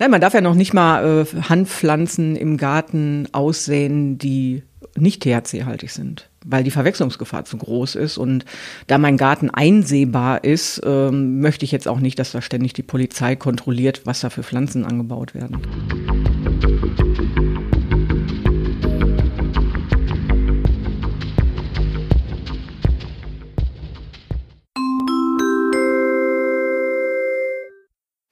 [0.00, 4.62] Nein, man darf ja noch nicht mal äh, Handpflanzen im Garten aussehen, die
[4.96, 8.16] nicht THC-haltig sind, weil die Verwechslungsgefahr zu groß ist.
[8.16, 8.46] Und
[8.86, 12.82] da mein Garten einsehbar ist, ähm, möchte ich jetzt auch nicht, dass da ständig die
[12.82, 15.60] Polizei kontrolliert, was da für Pflanzen angebaut werden.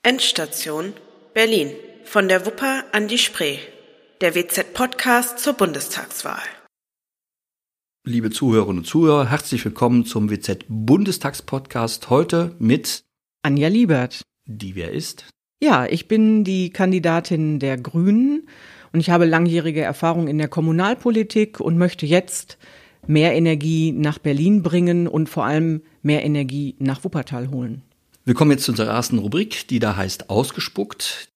[0.03, 0.95] Endstation
[1.39, 1.71] Berlin.
[2.03, 3.59] Von der Wupper an die Spree.
[4.21, 6.43] Der WZ-Podcast zur Bundestagswahl.
[8.05, 12.11] Liebe Zuhörerinnen und Zuhörer, herzlich willkommen zum WZ-Bundestagspodcast.
[12.11, 13.05] Heute mit
[13.43, 14.23] Anja Liebert.
[14.47, 15.27] Die wer ist?
[15.63, 18.49] Ja, ich bin die Kandidatin der Grünen
[18.93, 22.59] und ich habe langjährige Erfahrung in der Kommunalpolitik und möchte jetzt
[23.07, 27.85] mehr Energie nach Berlin bringen und vor allem mehr Energie nach Wuppertal holen.
[28.29, 31.28] Wir kommen jetzt zu unserer ersten Rubrik, die da heißt Ausgespuckt.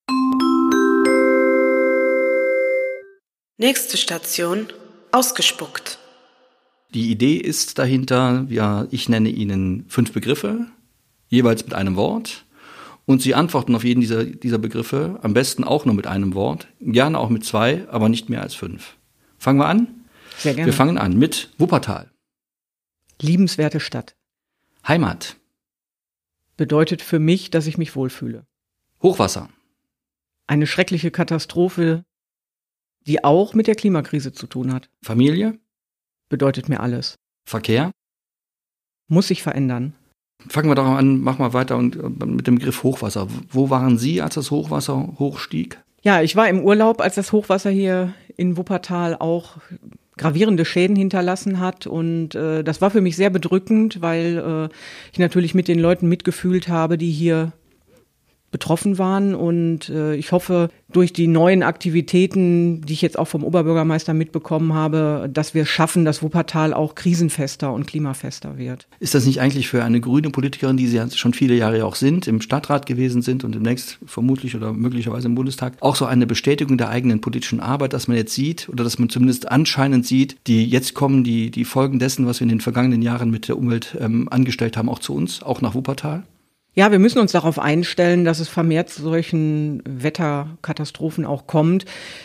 [3.62, 4.66] Nächste Station
[5.12, 6.00] Ausgespuckt.
[6.94, 10.66] Die Idee ist dahinter, ja, ich nenne Ihnen fünf Begriffe,
[11.28, 12.44] jeweils mit einem Wort.
[13.06, 16.66] Und Sie antworten auf jeden dieser, dieser Begriffe, am besten auch nur mit einem Wort,
[16.80, 18.96] gerne auch mit zwei, aber nicht mehr als fünf.
[19.38, 20.06] Fangen wir an?
[20.38, 20.66] Sehr gerne.
[20.66, 22.10] Wir fangen an mit Wuppertal.
[23.20, 24.16] Liebenswerte Stadt.
[24.88, 25.36] Heimat
[26.56, 28.44] bedeutet für mich, dass ich mich wohlfühle.
[29.04, 29.50] Hochwasser.
[30.48, 32.04] Eine schreckliche Katastrophe,
[33.06, 34.88] die auch mit der Klimakrise zu tun hat.
[35.02, 35.58] Familie.
[36.28, 37.16] Bedeutet mir alles.
[37.48, 37.90] Verkehr.
[39.08, 39.94] Muss sich verändern.
[40.48, 43.28] Fangen wir doch an, mach mal weiter und mit dem Begriff Hochwasser.
[43.50, 45.78] Wo waren Sie, als das Hochwasser hochstieg?
[46.02, 49.58] Ja, ich war im Urlaub, als das Hochwasser hier in Wuppertal auch
[50.16, 51.86] gravierende Schäden hinterlassen hat.
[51.86, 54.74] Und äh, das war für mich sehr bedrückend, weil äh,
[55.12, 57.52] ich natürlich mit den Leuten mitgefühlt habe, die hier
[58.52, 59.34] betroffen waren.
[59.34, 64.74] Und äh, ich hoffe, durch die neuen Aktivitäten, die ich jetzt auch vom Oberbürgermeister mitbekommen
[64.74, 68.86] habe, dass wir schaffen, dass Wuppertal auch krisenfester und klimafester wird.
[69.00, 72.28] Ist das nicht eigentlich für eine grüne Politikerin, die Sie schon viele Jahre auch sind,
[72.28, 76.76] im Stadtrat gewesen sind und demnächst vermutlich oder möglicherweise im Bundestag, auch so eine Bestätigung
[76.76, 80.66] der eigenen politischen Arbeit, dass man jetzt sieht oder dass man zumindest anscheinend sieht, die
[80.66, 83.96] jetzt kommen, die, die Folgen dessen, was wir in den vergangenen Jahren mit der Umwelt
[83.98, 86.24] ähm, angestellt haben, auch zu uns, auch nach Wuppertal?
[86.74, 91.84] Ja, wir müssen uns darauf einstellen, dass es vermehrt zu solchen Wetterkatastrophen auch kommt.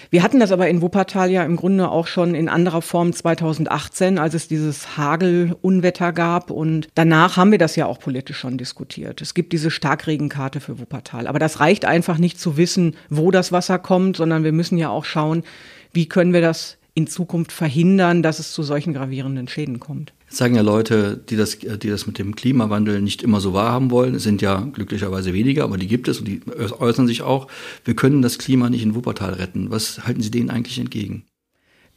[0.10, 4.18] Wir hatten das aber in Wuppertal ja im Grunde auch schon in anderer Form 2018,
[4.18, 6.50] als es dieses Hagelunwetter gab.
[6.50, 9.22] Und danach haben wir das ja auch politisch schon diskutiert.
[9.22, 11.28] Es gibt diese Starkregenkarte für Wuppertal.
[11.28, 14.88] Aber das reicht einfach nicht zu wissen, wo das Wasser kommt, sondern wir müssen ja
[14.88, 15.44] auch schauen,
[15.92, 20.14] wie können wir das in Zukunft verhindern, dass es zu solchen gravierenden Schäden kommt.
[20.28, 23.92] Jetzt sagen ja Leute, die das, die das mit dem Klimawandel nicht immer so wahrhaben
[23.92, 24.14] wollen.
[24.14, 26.42] Es sind ja glücklicherweise weniger, aber die gibt es und die
[26.80, 27.48] äußern sich auch.
[27.86, 29.72] Wir können das Klima nicht in Wuppertal retten.
[29.72, 31.24] Was halten Sie denen eigentlich entgegen?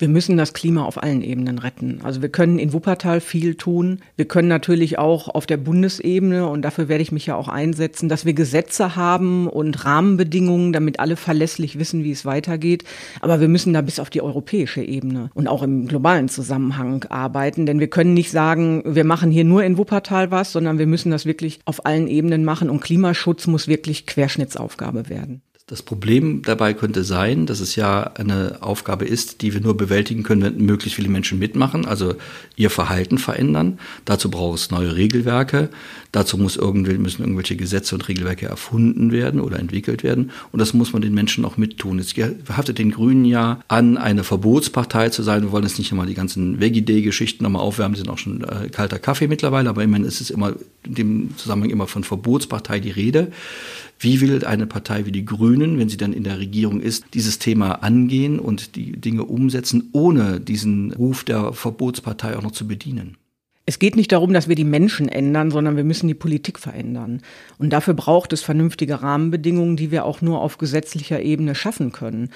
[0.00, 2.00] Wir müssen das Klima auf allen Ebenen retten.
[2.02, 4.00] Also wir können in Wuppertal viel tun.
[4.16, 8.08] Wir können natürlich auch auf der Bundesebene, und dafür werde ich mich ja auch einsetzen,
[8.08, 12.84] dass wir Gesetze haben und Rahmenbedingungen, damit alle verlässlich wissen, wie es weitergeht.
[13.20, 17.66] Aber wir müssen da bis auf die europäische Ebene und auch im globalen Zusammenhang arbeiten.
[17.66, 21.10] Denn wir können nicht sagen, wir machen hier nur in Wuppertal was, sondern wir müssen
[21.10, 22.70] das wirklich auf allen Ebenen machen.
[22.70, 25.42] Und Klimaschutz muss wirklich Querschnittsaufgabe werden.
[25.70, 30.24] Das Problem dabei könnte sein, dass es ja eine Aufgabe ist, die wir nur bewältigen
[30.24, 32.16] können, wenn möglichst viele Menschen mitmachen, also
[32.56, 33.78] ihr Verhalten verändern.
[34.04, 35.68] Dazu braucht es neue Regelwerke.
[36.10, 40.32] Dazu muss irgendwie, müssen irgendwelche Gesetze und Regelwerke erfunden werden oder entwickelt werden.
[40.50, 42.00] Und das muss man den Menschen auch mittun.
[42.00, 45.42] Es haftet den Grünen ja an, eine Verbotspartei zu sein.
[45.42, 48.98] Wir wollen jetzt nicht nochmal die ganzen Veggie-Day-Geschichten nochmal aufwärmen, sind auch schon äh, kalter
[48.98, 53.30] Kaffee mittlerweile, aber immerhin ist es immer in dem Zusammenhang immer von Verbotspartei die Rede.
[54.02, 57.38] Wie will eine Partei wie die Grünen, wenn sie dann in der Regierung ist, dieses
[57.38, 63.18] Thema angehen und die Dinge umsetzen, ohne diesen Ruf der Verbotspartei auch noch zu bedienen?
[63.66, 67.20] Es geht nicht darum, dass wir die Menschen ändern, sondern wir müssen die Politik verändern.
[67.58, 72.30] Und dafür braucht es vernünftige Rahmenbedingungen, die wir auch nur auf gesetzlicher Ebene schaffen können.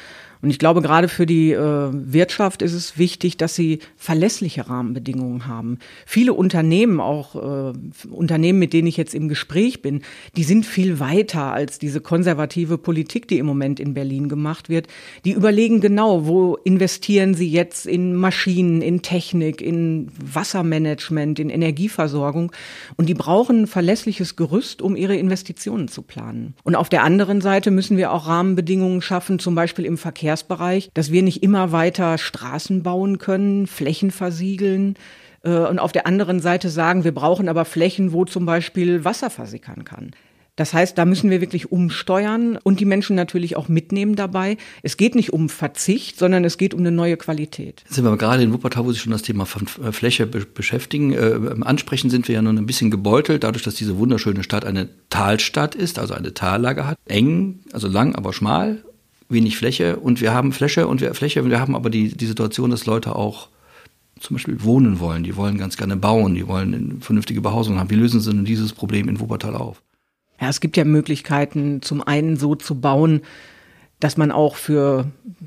[0.44, 5.46] Und ich glaube, gerade für die äh, Wirtschaft ist es wichtig, dass sie verlässliche Rahmenbedingungen
[5.46, 5.78] haben.
[6.04, 7.72] Viele Unternehmen, auch äh,
[8.10, 10.02] Unternehmen, mit denen ich jetzt im Gespräch bin,
[10.36, 14.86] die sind viel weiter als diese konservative Politik, die im Moment in Berlin gemacht wird.
[15.24, 22.52] Die überlegen genau, wo investieren sie jetzt in Maschinen, in Technik, in Wassermanagement, in Energieversorgung.
[22.96, 26.52] Und die brauchen ein verlässliches Gerüst, um ihre Investitionen zu planen.
[26.64, 30.90] Und auf der anderen Seite müssen wir auch Rahmenbedingungen schaffen, zum Beispiel im Verkehr Verkehrsbereich,
[30.94, 34.96] dass wir nicht immer weiter Straßen bauen können, Flächen versiegeln
[35.42, 39.30] äh, und auf der anderen Seite sagen, wir brauchen aber Flächen, wo zum Beispiel Wasser
[39.30, 40.10] versickern kann.
[40.56, 44.56] Das heißt, da müssen wir wirklich umsteuern und die Menschen natürlich auch mitnehmen dabei.
[44.84, 47.82] Es geht nicht um Verzicht, sondern es geht um eine neue Qualität.
[47.84, 51.12] Jetzt sind wir gerade in Wuppertal, wo Sie schon das Thema von äh, Fläche beschäftigen.
[51.12, 54.90] Äh, ansprechen sind wir ja nun ein bisschen gebeutelt, dadurch, dass diese wunderschöne Stadt eine
[55.10, 56.98] Talstadt ist, also eine Tallage hat.
[57.06, 58.84] Eng, also lang, aber schmal,
[59.34, 62.26] wenig Fläche und wir haben Fläche und wir Fläche und wir haben aber die, die
[62.26, 63.48] Situation, dass Leute auch
[64.20, 67.90] zum Beispiel wohnen wollen, die wollen ganz gerne bauen, die wollen eine vernünftige Behausung haben.
[67.90, 69.82] Wie lösen Sie denn dieses Problem in Wuppertal auf?
[70.40, 73.22] Ja, es gibt ja Möglichkeiten, zum einen so zu bauen,
[74.00, 75.06] dass man auch für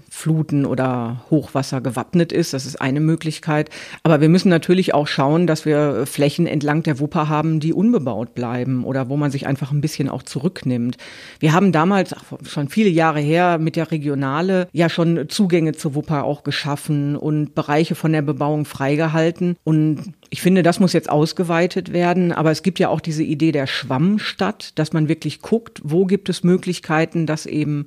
[0.10, 2.54] Fluten oder Hochwasser gewappnet ist.
[2.54, 3.70] Das ist eine Möglichkeit.
[4.04, 8.34] Aber wir müssen natürlich auch schauen, dass wir Flächen entlang der Wupper haben, die unbebaut
[8.34, 10.98] bleiben oder wo man sich einfach ein bisschen auch zurücknimmt.
[11.40, 16.24] Wir haben damals, schon viele Jahre her, mit der Regionale ja schon Zugänge zur Wupper
[16.24, 19.56] auch geschaffen und Bereiche von der Bebauung freigehalten.
[19.64, 22.32] Und ich finde, das muss jetzt ausgeweitet werden.
[22.32, 26.30] Aber es gibt ja auch diese Idee der Schwammstadt, dass man wirklich guckt, wo gibt
[26.30, 27.86] es Möglichkeiten, dass eben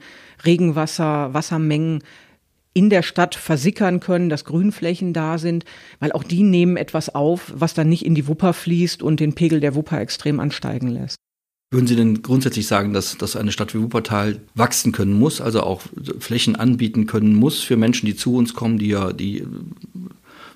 [0.50, 2.02] Regenwasser, Wassermengen
[2.72, 5.64] in der Stadt versickern können, dass Grünflächen da sind,
[6.00, 9.34] weil auch die nehmen etwas auf, was dann nicht in die Wupper fließt und den
[9.34, 11.16] Pegel der Wupper extrem ansteigen lässt.
[11.72, 15.62] Würden Sie denn grundsätzlich sagen, dass, dass eine Stadt wie Wuppertal wachsen können muss, also
[15.62, 15.82] auch
[16.18, 19.46] Flächen anbieten können muss für Menschen, die zu uns kommen, die ja, die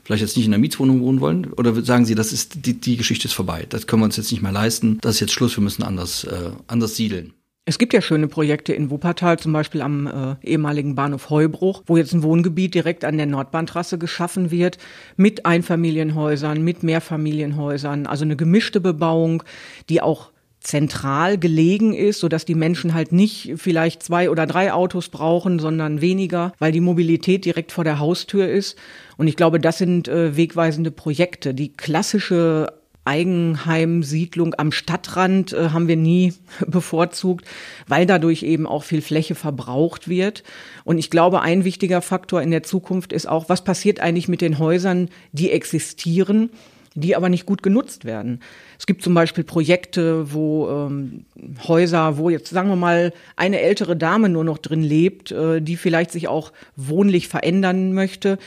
[0.03, 1.53] vielleicht jetzt nicht in einer Mietswohnung wohnen wollen?
[1.53, 4.33] Oder sagen Sie, das ist die, die Geschichte ist vorbei, das können wir uns jetzt
[4.33, 7.33] nicht mehr leisten, das ist jetzt Schluss, wir müssen anders, äh, anders siedeln?
[7.67, 11.97] Es gibt ja schöne Projekte in Wuppertal, zum Beispiel am äh, ehemaligen Bahnhof Heubruch, wo
[11.97, 14.77] jetzt ein Wohngebiet direkt an der Nordbahntrasse geschaffen wird,
[15.17, 19.45] mit Einfamilienhäusern, mit Mehrfamilienhäusern, also eine gemischte Bebauung,
[19.89, 20.31] die auch
[20.61, 25.59] zentral gelegen ist, so dass die Menschen halt nicht vielleicht zwei oder drei Autos brauchen,
[25.59, 28.77] sondern weniger, weil die Mobilität direkt vor der Haustür ist.
[29.17, 31.55] Und ich glaube, das sind äh, wegweisende Projekte.
[31.55, 32.73] Die klassische
[33.05, 36.33] Eigenheimsiedlung am Stadtrand äh, haben wir nie
[36.67, 37.47] bevorzugt,
[37.87, 40.43] weil dadurch eben auch viel Fläche verbraucht wird.
[40.85, 44.41] Und ich glaube, ein wichtiger Faktor in der Zukunft ist auch, was passiert eigentlich mit
[44.41, 46.51] den Häusern, die existieren,
[46.95, 48.41] die aber nicht gut genutzt werden.
[48.79, 51.25] Es gibt zum Beispiel Projekte, wo ähm,
[51.67, 55.77] Häuser, wo jetzt sagen wir mal eine ältere Dame nur noch drin lebt, äh, die
[55.77, 58.39] vielleicht sich auch wohnlich verändern möchte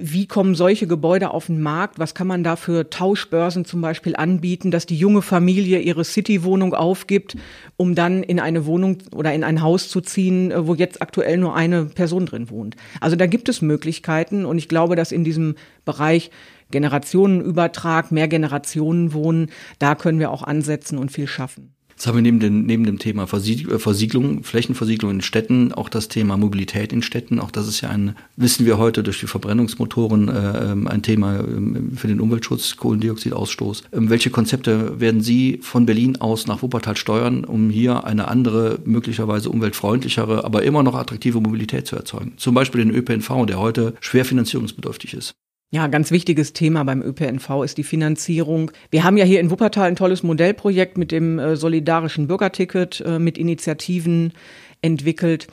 [0.00, 1.98] wie kommen solche Gebäude auf den Markt?
[1.98, 6.74] Was kann man da für Tauschbörsen zum Beispiel anbieten, dass die junge Familie ihre City-Wohnung
[6.74, 7.36] aufgibt,
[7.76, 11.36] um dann in eine Wohnung oder in ein Haus zu ziehen, äh, wo jetzt aktuell
[11.36, 12.76] nur eine Person drin wohnt?
[13.00, 16.30] Also da gibt es Möglichkeiten und ich glaube, dass in diesem Bereich
[16.70, 21.74] Generationenübertrag, mehr Generationen wohnen, da können wir auch ansetzen und viel schaffen.
[21.98, 26.06] Jetzt haben wir neben, den, neben dem Thema äh, Versiegelung, Flächenversiegelung in Städten auch das
[26.06, 27.40] Thema Mobilität in Städten.
[27.40, 31.40] Auch das ist ja ein, wissen wir heute durch die Verbrennungsmotoren, äh, ähm, ein Thema
[31.40, 33.82] äh, für den Umweltschutz, Kohlendioxidausstoß.
[33.90, 38.78] Ähm, welche Konzepte werden Sie von Berlin aus nach Wuppertal steuern, um hier eine andere,
[38.84, 42.34] möglicherweise umweltfreundlichere, aber immer noch attraktive Mobilität zu erzeugen?
[42.36, 45.34] Zum Beispiel den ÖPNV, der heute schwer finanzierungsbedürftig ist.
[45.70, 48.70] Ja, ganz wichtiges Thema beim ÖPNV ist die Finanzierung.
[48.90, 53.18] Wir haben ja hier in Wuppertal ein tolles Modellprojekt mit dem äh, solidarischen Bürgerticket äh,
[53.18, 54.32] mit Initiativen
[54.80, 55.46] entwickelt.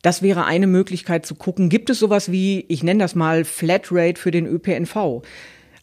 [0.00, 4.18] Das wäre eine Möglichkeit zu gucken, gibt es sowas wie, ich nenne das mal Flatrate
[4.18, 5.22] für den ÖPNV?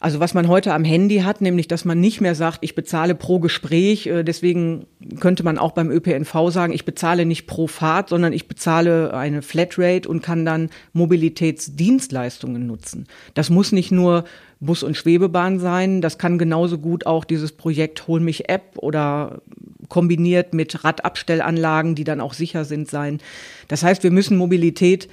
[0.06, 3.16] Also was man heute am Handy hat, nämlich dass man nicht mehr sagt, ich bezahle
[3.16, 4.06] pro Gespräch.
[4.06, 4.86] Äh, deswegen
[5.18, 9.42] könnte man auch beim ÖPNV sagen, ich bezahle nicht pro Fahrt, sondern ich bezahle eine
[9.42, 13.08] Flatrate und kann dann Mobilitätsdienstleistungen nutzen.
[13.34, 14.22] Das muss nicht nur
[14.60, 19.42] Bus- und Schwebebahn sein, das kann genauso gut auch dieses Projekt Hol mich App oder
[19.88, 23.18] kombiniert mit Radabstellanlagen, die dann auch sicher sind, sein.
[23.66, 25.08] Das heißt, wir müssen Mobilität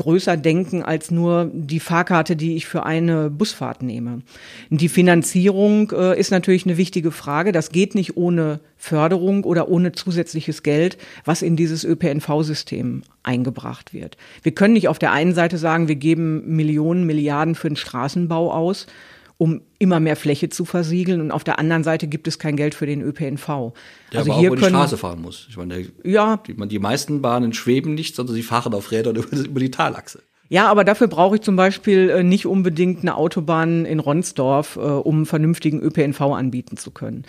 [0.00, 4.22] größer denken als nur die Fahrkarte, die ich für eine Busfahrt nehme.
[4.70, 7.52] Die Finanzierung äh, ist natürlich eine wichtige Frage.
[7.52, 14.16] Das geht nicht ohne Förderung oder ohne zusätzliches Geld, was in dieses ÖPNV-System eingebracht wird.
[14.42, 18.52] Wir können nicht auf der einen Seite sagen, wir geben Millionen, Milliarden für den Straßenbau
[18.52, 18.86] aus
[19.40, 21.22] um immer mehr Fläche zu versiegeln.
[21.22, 23.46] Und auf der anderen Seite gibt es kein Geld für den ÖPNV.
[24.12, 25.46] Der also aber hier auch über die Straße fahren muss.
[25.48, 26.42] Ich meine, der, ja.
[26.46, 30.20] die, die meisten Bahnen schweben nicht, sondern sie fahren auf Rädern über, über die Talachse.
[30.50, 34.80] Ja, aber dafür brauche ich zum Beispiel äh, nicht unbedingt eine Autobahn in Ronsdorf, äh,
[34.80, 37.24] um vernünftigen ÖPNV anbieten zu können.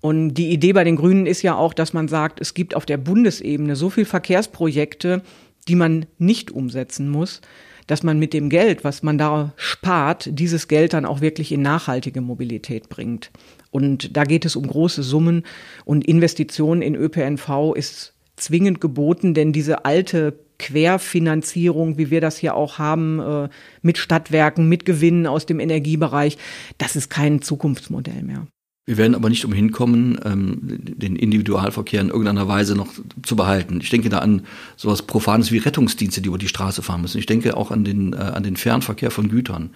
[0.00, 2.84] Und die Idee bei den Grünen ist ja auch, dass man sagt, es gibt auf
[2.84, 5.22] der Bundesebene so viel Verkehrsprojekte,
[5.68, 7.42] die man nicht umsetzen muss,
[7.88, 11.62] dass man mit dem Geld, was man da spart, dieses Geld dann auch wirklich in
[11.62, 13.32] nachhaltige Mobilität bringt.
[13.70, 15.42] Und da geht es um große Summen
[15.84, 22.54] und Investitionen in ÖPNV ist zwingend geboten, denn diese alte Querfinanzierung, wie wir das hier
[22.54, 23.48] auch haben, äh,
[23.82, 26.36] mit Stadtwerken, mit Gewinnen aus dem Energiebereich,
[26.78, 28.46] das ist kein Zukunftsmodell mehr.
[28.88, 32.88] Wir werden aber nicht umhin kommen, ähm, den Individualverkehr in irgendeiner Weise noch
[33.22, 33.80] zu behalten.
[33.82, 34.46] Ich denke da an
[34.78, 37.18] sowas Profanes wie Rettungsdienste, die über die Straße fahren müssen.
[37.18, 39.68] Ich denke auch an den, äh, an den Fernverkehr von Gütern.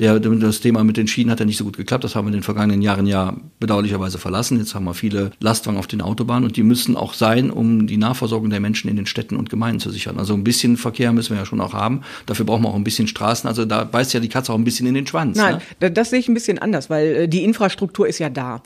[0.00, 2.04] Der, das Thema mit den Schienen hat ja nicht so gut geklappt.
[2.04, 4.58] Das haben wir in den vergangenen Jahren ja bedauerlicherweise verlassen.
[4.58, 7.96] Jetzt haben wir viele Lastwagen auf den Autobahnen und die müssen auch sein, um die
[7.96, 10.18] Nahversorgung der Menschen in den Städten und Gemeinden zu sichern.
[10.18, 12.02] Also ein bisschen Verkehr müssen wir ja schon auch haben.
[12.26, 13.48] Dafür brauchen wir auch ein bisschen Straßen.
[13.48, 15.38] Also da beißt ja die Katze auch ein bisschen in den Schwanz.
[15.38, 15.90] Nein, ne?
[15.90, 18.57] das sehe ich ein bisschen anders, weil äh, die Infrastruktur ist ja da.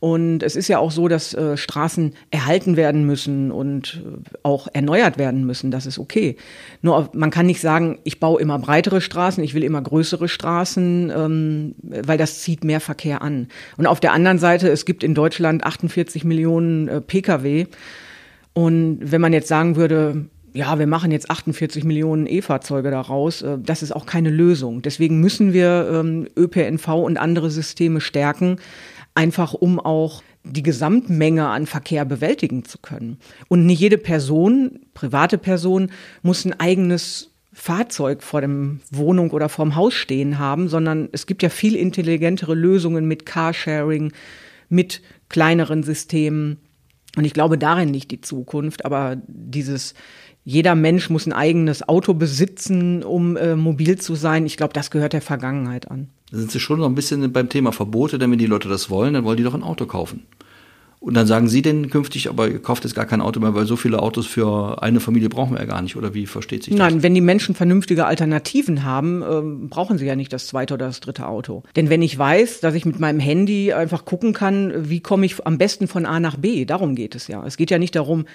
[0.00, 4.66] Und es ist ja auch so, dass äh, Straßen erhalten werden müssen und äh, auch
[4.72, 5.70] erneuert werden müssen.
[5.70, 6.36] Das ist okay.
[6.80, 11.12] Nur man kann nicht sagen, ich baue immer breitere Straßen, ich will immer größere Straßen,
[11.14, 13.48] ähm, weil das zieht mehr Verkehr an.
[13.76, 17.66] Und auf der anderen Seite, es gibt in Deutschland 48 Millionen äh, Pkw.
[18.54, 23.42] Und wenn man jetzt sagen würde, ja, wir machen jetzt 48 Millionen E-Fahrzeuge daraus.
[23.42, 24.82] Äh, das ist auch keine Lösung.
[24.82, 28.58] Deswegen müssen wir ähm, ÖPNV und andere Systeme stärken
[29.14, 33.18] einfach um auch die Gesamtmenge an Verkehr bewältigen zu können.
[33.48, 35.90] Und nicht jede Person, private Person,
[36.22, 41.42] muss ein eigenes Fahrzeug vor dem Wohnung oder vorm Haus stehen haben, sondern es gibt
[41.42, 44.12] ja viel intelligentere Lösungen mit Carsharing,
[44.68, 46.58] mit kleineren Systemen.
[47.16, 48.84] Und ich glaube, darin liegt die Zukunft.
[48.84, 49.94] Aber dieses,
[50.50, 54.90] jeder Mensch muss ein eigenes Auto besitzen, um äh, mobil zu sein, ich glaube, das
[54.90, 56.08] gehört der Vergangenheit an.
[56.32, 58.90] Da sind Sie schon noch ein bisschen beim Thema Verbote, denn wenn die Leute das
[58.90, 60.26] wollen, dann wollen die doch ein Auto kaufen.
[60.98, 63.64] Und dann sagen Sie denn künftig, aber ihr kauft jetzt gar kein Auto mehr, weil
[63.64, 65.96] so viele Autos für eine Familie brauchen wir ja gar nicht.
[65.96, 66.78] Oder wie versteht sich das?
[66.78, 70.86] Nein, wenn die Menschen vernünftige Alternativen haben, äh, brauchen sie ja nicht das zweite oder
[70.86, 71.62] das dritte Auto.
[71.76, 75.46] Denn wenn ich weiß, dass ich mit meinem Handy einfach gucken kann, wie komme ich
[75.46, 77.46] am besten von A nach B, darum geht es ja.
[77.46, 78.26] Es geht ja nicht darum,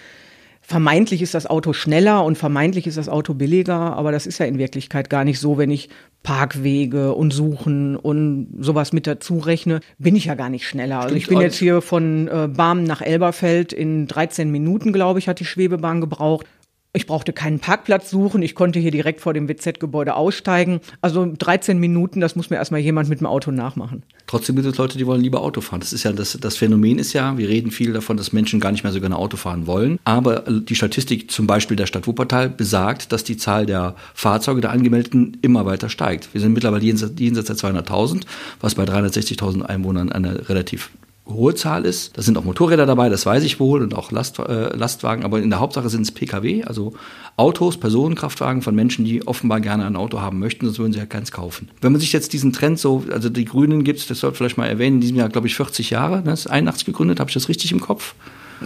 [0.68, 4.48] vermeintlich ist das Auto schneller und vermeintlich ist das Auto billiger, aber das ist ja
[4.48, 5.90] in Wirklichkeit gar nicht so, wenn ich
[6.24, 11.02] Parkwege und Suchen und sowas mit dazu rechne, bin ich ja gar nicht schneller.
[11.02, 15.28] Also ich bin jetzt hier von äh, Barmen nach Elberfeld in 13 Minuten, glaube ich,
[15.28, 16.48] hat die Schwebebahn gebraucht.
[16.96, 18.42] Ich brauchte keinen Parkplatz suchen.
[18.42, 20.80] Ich konnte hier direkt vor dem WZ-Gebäude aussteigen.
[21.02, 24.04] Also 13 Minuten, das muss mir erstmal jemand mit dem Auto nachmachen.
[24.28, 25.82] Trotzdem gibt es Leute, die wollen lieber Auto fahren.
[25.82, 28.72] Das ist ja das, das Phänomen ist ja, wir reden viel davon, dass Menschen gar
[28.72, 30.00] nicht mehr so gerne Auto fahren wollen.
[30.06, 34.72] Aber die Statistik zum Beispiel der Stadt Wuppertal besagt, dass die Zahl der Fahrzeuge der
[34.72, 36.34] Angemeldeten immer weiter steigt.
[36.34, 38.22] Wir sind mittlerweile jenseits, jenseits der 200.000,
[38.62, 40.92] was bei 360.000 Einwohnern eine relativ
[41.28, 42.18] hohe Zahl ist.
[42.18, 45.42] Da sind auch Motorräder dabei, das weiß ich wohl, und auch Last, äh, Lastwagen, aber
[45.42, 46.94] in der Hauptsache sind es Pkw, also
[47.36, 51.06] Autos, Personenkraftwagen von Menschen, die offenbar gerne ein Auto haben möchten, sonst würden sie ja
[51.06, 51.70] keins kaufen.
[51.82, 54.58] Wenn man sich jetzt diesen Trend so, also die Grünen gibt es, das sollte vielleicht
[54.58, 57.30] mal erwähnen, in diesem Jahr, glaube ich, 40 Jahre, ne, das ist 81 gegründet, habe
[57.30, 58.14] ich das richtig im Kopf?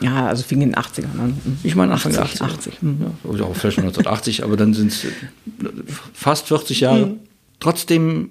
[0.01, 1.37] Ja, also fing in den 80ern an.
[1.63, 2.73] Ich meine Anfang 80, der 80.
[2.73, 2.73] 80.
[3.39, 5.07] Ja, vielleicht 1980, aber dann sind es
[6.13, 7.05] fast 40 Jahre.
[7.07, 7.19] Mhm.
[7.59, 8.29] Trotzdem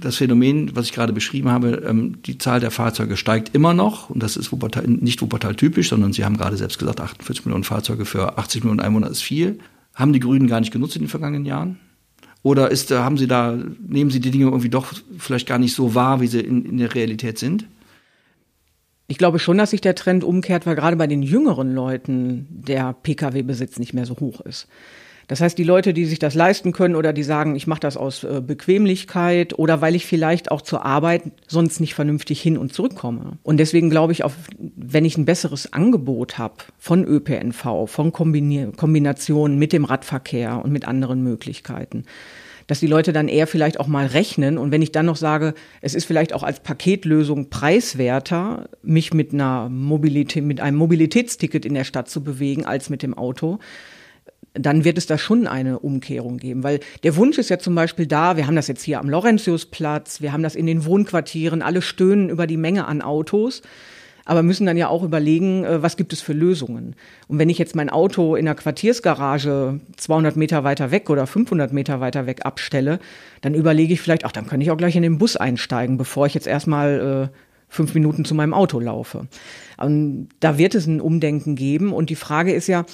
[0.00, 4.10] das Phänomen, was ich gerade beschrieben habe, ähm, die Zahl der Fahrzeuge steigt immer noch.
[4.10, 7.64] Und das ist Wuppertal, nicht Wuppertal typisch, sondern Sie haben gerade selbst gesagt, 48 Millionen
[7.64, 9.58] Fahrzeuge für 80 Millionen Einwohner ist viel.
[9.94, 11.78] Haben die Grünen gar nicht genutzt in den vergangenen Jahren?
[12.42, 15.94] Oder ist, haben Sie da, nehmen Sie die Dinge irgendwie doch vielleicht gar nicht so
[15.94, 17.66] wahr, wie sie in, in der Realität sind?
[19.08, 22.92] Ich glaube schon, dass sich der Trend umkehrt, weil gerade bei den jüngeren Leuten der
[22.92, 24.68] Pkw-Besitz nicht mehr so hoch ist.
[25.28, 27.98] Das heißt, die Leute, die sich das leisten können oder die sagen, ich mache das
[27.98, 32.72] aus äh, Bequemlichkeit oder weil ich vielleicht auch zur Arbeit sonst nicht vernünftig hin und
[32.72, 33.38] zurückkomme.
[33.42, 39.58] Und deswegen glaube ich, auf, wenn ich ein besseres Angebot habe von ÖPNV, von Kombinationen
[39.58, 42.04] mit dem Radverkehr und mit anderen Möglichkeiten,
[42.66, 44.56] dass die Leute dann eher vielleicht auch mal rechnen.
[44.56, 49.34] Und wenn ich dann noch sage, es ist vielleicht auch als Paketlösung preiswerter, mich mit
[49.34, 53.58] einer Mobilität, mit einem Mobilitätsticket in der Stadt zu bewegen, als mit dem Auto,
[54.54, 56.62] dann wird es da schon eine Umkehrung geben.
[56.62, 60.20] Weil der Wunsch ist ja zum Beispiel da, wir haben das jetzt hier am Laurentiusplatz,
[60.20, 63.62] wir haben das in den Wohnquartieren, alle stöhnen über die Menge an Autos,
[64.24, 66.96] aber müssen dann ja auch überlegen, äh, was gibt es für Lösungen.
[67.28, 71.72] Und wenn ich jetzt mein Auto in der Quartiersgarage 200 Meter weiter weg oder 500
[71.72, 72.98] Meter weiter weg abstelle,
[73.40, 76.26] dann überlege ich vielleicht, ach, dann könnte ich auch gleich in den Bus einsteigen, bevor
[76.26, 77.36] ich jetzt erstmal äh,
[77.68, 79.28] fünf Minuten zu meinem Auto laufe.
[79.78, 81.92] Und da wird es ein Umdenken geben.
[81.92, 82.84] Und die Frage ist ja,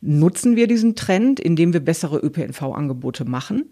[0.00, 3.66] nutzen wir diesen Trend, indem wir bessere ÖPNV-Angebote machen.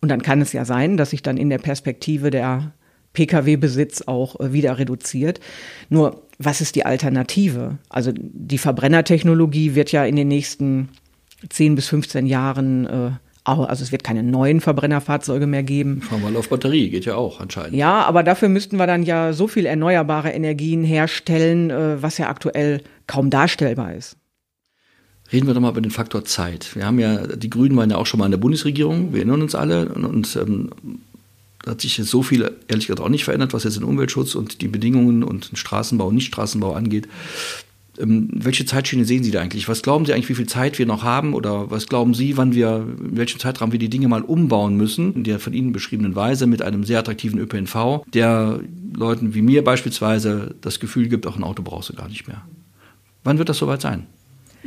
[0.00, 2.72] Und dann kann es ja sein, dass sich dann in der Perspektive der
[3.14, 5.40] Pkw-Besitz auch äh, wieder reduziert.
[5.88, 7.78] Nur, was ist die Alternative?
[7.88, 10.90] Also die Verbrennertechnologie wird ja in den nächsten
[11.48, 13.10] 10 bis 15 Jahren äh,
[13.44, 16.02] also es wird keine neuen Verbrennerfahrzeuge mehr geben.
[16.06, 17.74] Schauen wir mal auf Batterie, geht ja auch anscheinend.
[17.74, 22.28] Ja, aber dafür müssten wir dann ja so viel erneuerbare Energien herstellen, äh, was ja
[22.28, 24.18] aktuell kaum darstellbar ist.
[25.30, 26.74] Reden wir doch mal über den Faktor Zeit.
[26.74, 29.42] Wir haben ja, die Grünen waren ja auch schon mal in der Bundesregierung, wir erinnern
[29.42, 29.88] uns alle.
[29.90, 30.70] Und, und ähm,
[31.66, 34.68] hat sich so viel, ehrlich gesagt, auch nicht verändert, was jetzt den Umweltschutz und die
[34.68, 37.08] Bedingungen und den Straßenbau und Nicht-Straßenbau angeht.
[37.98, 39.68] Ähm, welche Zeitschiene sehen Sie da eigentlich?
[39.68, 41.34] Was glauben Sie eigentlich, wie viel Zeit wir noch haben?
[41.34, 45.14] Oder was glauben Sie, wann wir, in welchem Zeitraum wir die Dinge mal umbauen müssen?
[45.14, 48.60] In der von Ihnen beschriebenen Weise mit einem sehr attraktiven ÖPNV, der
[48.94, 52.42] Leuten wie mir beispielsweise das Gefühl gibt, auch ein Auto brauchst du gar nicht mehr.
[53.24, 54.06] Wann wird das soweit sein?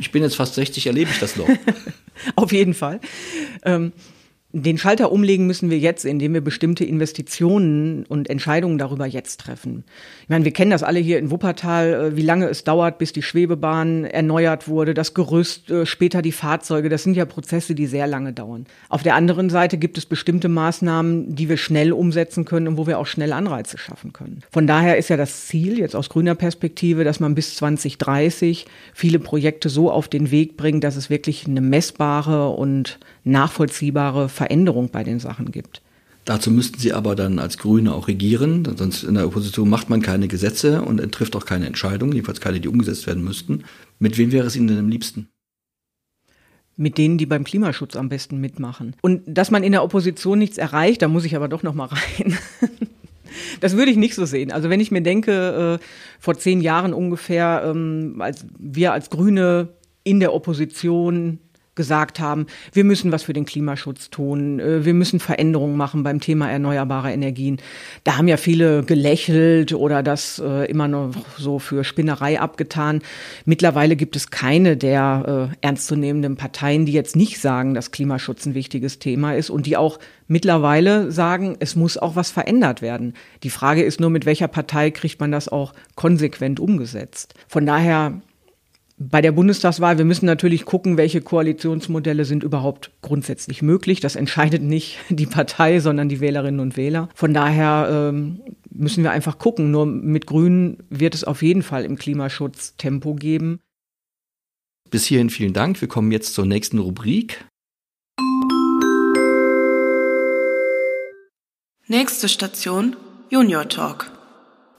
[0.02, 1.48] Ich bin jetzt fast 60, erlebe ich das noch.
[2.34, 2.98] Auf jeden Fall.
[3.64, 3.92] Ähm,
[4.52, 9.84] den Schalter umlegen müssen wir jetzt, indem wir bestimmte Investitionen und Entscheidungen darüber jetzt treffen.
[10.22, 13.12] Ich meine, wir kennen das alle hier in Wuppertal, äh, wie lange es dauert, bis
[13.12, 16.90] die Schwebebahn erneuert wurde, das Gerüst, äh, später die Fahrzeuge.
[16.90, 18.66] Das sind ja Prozesse, die sehr lange dauern.
[18.90, 22.86] Auf der anderen Seite gibt es bestimmte Maßnahmen, die wir schnell umsetzen können und wo
[22.86, 24.42] wir auch schnell Anreize schaffen können.
[24.50, 29.18] Von daher ist ja das Ziel jetzt aus grüner Perspektive, dass man bis 2030 viele
[29.18, 35.04] Projekte so auf den Weg bringt, dass es wirklich eine messbare und nachvollziehbare Veränderung bei
[35.04, 35.82] den Sachen gibt.
[36.24, 40.02] Dazu müssten Sie aber dann als Grüne auch regieren, sonst in der Opposition macht man
[40.02, 43.64] keine Gesetze und trifft auch keine Entscheidungen, jedenfalls keine, die umgesetzt werden müssten.
[43.98, 45.28] Mit wem wäre es Ihnen denn am liebsten?
[46.74, 48.96] mit denen, die beim Klimaschutz am besten mitmachen.
[49.02, 51.84] Und dass man in der Opposition nichts erreicht, da muss ich aber doch noch mal
[52.18, 52.36] rein.
[53.60, 54.50] Das würde ich nicht so sehen.
[54.50, 55.84] Also wenn ich mir denke, äh,
[56.18, 59.68] vor zehn Jahren ungefähr, ähm, als wir als Grüne
[60.02, 61.38] in der Opposition
[61.74, 66.20] gesagt haben, wir müssen was für den Klimaschutz tun, äh, wir müssen Veränderungen machen beim
[66.20, 67.58] Thema erneuerbare Energien.
[68.04, 73.00] Da haben ja viele gelächelt oder das äh, immer noch so für Spinnerei abgetan.
[73.46, 78.54] Mittlerweile gibt es keine der äh, ernstzunehmenden Parteien, die jetzt nicht sagen, dass Klimaschutz ein
[78.54, 79.98] wichtiges Thema ist und die auch
[80.28, 83.14] mittlerweile sagen, es muss auch was verändert werden.
[83.42, 87.34] Die Frage ist nur, mit welcher Partei kriegt man das auch konsequent umgesetzt.
[87.48, 88.20] Von daher
[88.98, 94.00] bei der Bundestagswahl, wir müssen natürlich gucken, welche Koalitionsmodelle sind überhaupt grundsätzlich möglich.
[94.00, 97.08] Das entscheidet nicht die Partei, sondern die Wählerinnen und Wähler.
[97.14, 99.70] Von daher ähm, müssen wir einfach gucken.
[99.70, 103.60] Nur mit Grünen wird es auf jeden Fall im Klimaschutz Tempo geben.
[104.90, 105.80] Bis hierhin vielen Dank.
[105.80, 107.44] Wir kommen jetzt zur nächsten Rubrik.
[111.88, 112.96] Nächste Station
[113.30, 114.21] Junior Talk.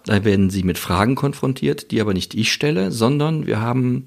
[0.06, 4.06] Da werden Sie mit Fragen konfrontiert, die aber nicht ich stelle, sondern wir haben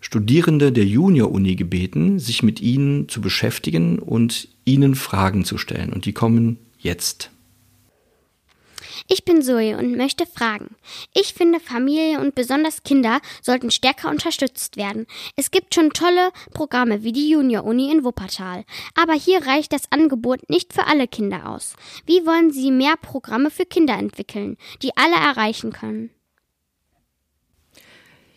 [0.00, 5.92] Studierende der Junior-Uni gebeten, sich mit ihnen zu beschäftigen und ihnen Fragen zu stellen.
[5.92, 7.30] Und die kommen jetzt.
[9.06, 10.76] Ich bin Zoe und möchte fragen.
[11.14, 15.06] Ich finde, Familie und besonders Kinder sollten stärker unterstützt werden.
[15.36, 18.64] Es gibt schon tolle Programme wie die Junior-Uni in Wuppertal.
[18.94, 21.74] Aber hier reicht das Angebot nicht für alle Kinder aus.
[22.06, 26.10] Wie wollen Sie mehr Programme für Kinder entwickeln, die alle erreichen können?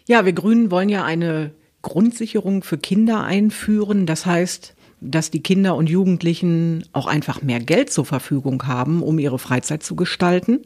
[0.08, 4.06] Ja, wir Grünen wollen ja eine Grundsicherung für Kinder einführen.
[4.06, 9.20] Das heißt, dass die Kinder und Jugendlichen auch einfach mehr Geld zur Verfügung haben, um
[9.20, 10.62] ihre Freizeit zu gestalten.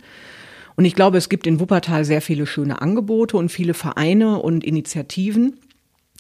[0.76, 4.66] Und ich glaube, es gibt in Wuppertal sehr viele schöne Angebote und viele Vereine und
[4.66, 5.58] Initiativen.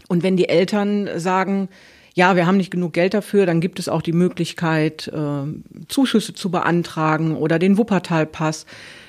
[0.07, 1.67] Und wenn die Eltern sagen,
[2.13, 5.43] ja, wir haben nicht genug Geld dafür, dann gibt es auch die Möglichkeit, äh,
[5.89, 8.65] Zuschüsse zu beantragen oder den Wuppertal-Pass.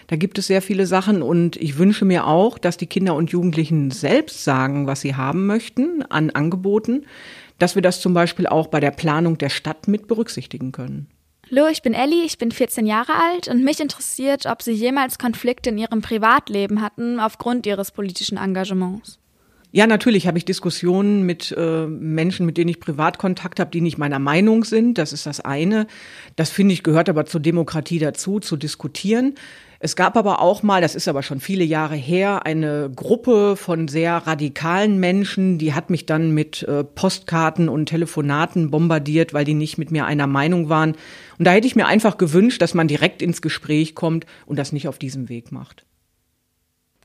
[0.08, 3.30] Da gibt es sehr viele Sachen und ich wünsche mir auch, dass die Kinder und
[3.30, 7.04] Jugendlichen selbst sagen, was sie haben möchten an Angeboten
[7.58, 11.08] dass wir das zum Beispiel auch bei der Planung der Stadt mit berücksichtigen können.
[11.50, 15.18] Hallo, ich bin Ellie, ich bin 14 Jahre alt und mich interessiert, ob Sie jemals
[15.18, 19.20] Konflikte in Ihrem Privatleben hatten aufgrund Ihres politischen Engagements.
[19.70, 23.98] Ja, natürlich habe ich Diskussionen mit äh, Menschen, mit denen ich Privatkontakt habe, die nicht
[23.98, 24.96] meiner Meinung sind.
[24.96, 25.86] Das ist das eine.
[26.34, 29.34] Das finde ich gehört aber zur Demokratie dazu, zu diskutieren.
[29.78, 33.88] Es gab aber auch mal, das ist aber schon viele Jahre her, eine Gruppe von
[33.88, 39.54] sehr radikalen Menschen, die hat mich dann mit äh, Postkarten und Telefonaten bombardiert, weil die
[39.54, 40.96] nicht mit mir einer Meinung waren.
[41.38, 44.72] Und da hätte ich mir einfach gewünscht, dass man direkt ins Gespräch kommt und das
[44.72, 45.84] nicht auf diesem Weg macht.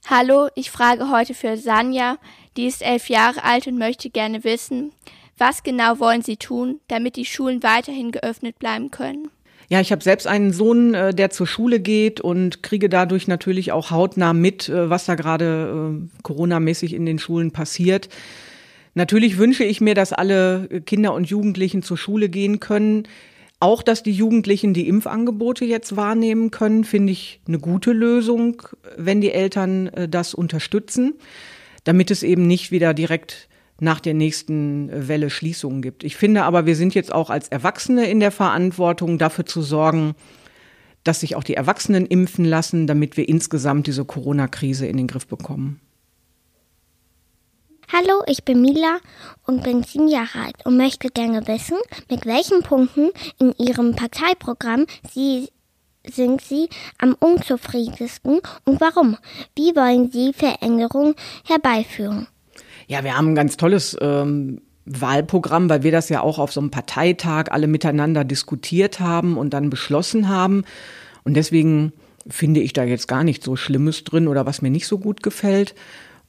[0.08, 2.18] Hallo, ich frage heute für Sanja.
[2.58, 4.92] Die ist elf Jahre alt und möchte gerne wissen,
[5.38, 9.30] was genau wollen Sie tun, damit die Schulen weiterhin geöffnet bleiben können?
[9.72, 13.72] Ja, ich habe selbst einen Sohn, äh, der zur Schule geht und kriege dadurch natürlich
[13.72, 18.10] auch hautnah mit, äh, was da gerade äh, Corona-mäßig in den Schulen passiert.
[18.96, 23.08] Natürlich wünsche ich mir, dass alle Kinder und Jugendlichen zur Schule gehen können.
[23.62, 28.64] Auch, dass die Jugendlichen die Impfangebote jetzt wahrnehmen können, finde ich eine gute Lösung,
[28.98, 31.14] wenn die Eltern das unterstützen,
[31.86, 33.48] damit es eben nicht wieder direkt
[33.82, 36.04] nach der nächsten Welle Schließungen gibt.
[36.04, 40.14] Ich finde aber, wir sind jetzt auch als Erwachsene in der Verantwortung, dafür zu sorgen,
[41.04, 45.26] dass sich auch die Erwachsenen impfen lassen, damit wir insgesamt diese Corona-Krise in den Griff
[45.26, 45.82] bekommen.
[47.92, 49.00] Hallo, ich bin Mila
[49.48, 51.78] und bin sieben Jahre alt und möchte gerne wissen,
[52.10, 55.50] mit welchen Punkten in Ihrem Parteiprogramm Sie
[56.08, 59.18] sind Sie am unzufriedensten und warum?
[59.56, 61.16] Wie wollen Sie Veränderungen
[61.46, 62.28] herbeiführen?
[62.92, 66.60] Ja, wir haben ein ganz tolles ähm, Wahlprogramm, weil wir das ja auch auf so
[66.60, 70.66] einem Parteitag alle miteinander diskutiert haben und dann beschlossen haben.
[71.24, 71.94] Und deswegen
[72.28, 75.24] finde ich da jetzt gar nicht so Schlimmes drin oder was mir nicht so gut
[75.24, 75.74] gefällt.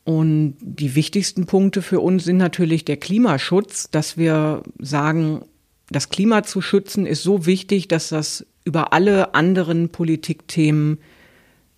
[0.04, 5.42] Und die wichtigsten Punkte für uns sind natürlich der Klimaschutz, dass wir sagen,
[5.90, 11.00] das Klima zu schützen ist so wichtig, dass das über alle anderen Politikthemen,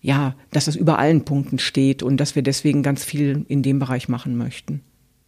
[0.05, 3.79] ja, dass das über allen Punkten steht und dass wir deswegen ganz viel in dem
[3.79, 4.81] Bereich machen möchten.